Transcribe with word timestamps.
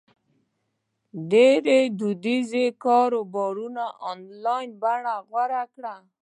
ډېری 1.31 1.81
دودیز 1.99 2.51
کاروبارونه 2.83 3.83
آنلاین 4.11 4.69
بڼه 4.81 5.15
غوره 5.29 5.63
کوي. 5.75 5.95